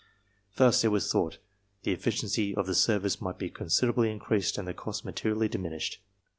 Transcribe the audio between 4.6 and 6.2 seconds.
the costs materially diminished.